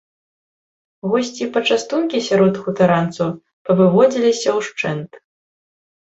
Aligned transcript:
Госці 1.11 1.41
і 1.45 1.47
пачастункі 1.57 2.21
сярод 2.29 2.55
хутаранцаў 2.65 3.29
павыводзіліся 3.71 4.49
ўшчэнт. 4.59 5.11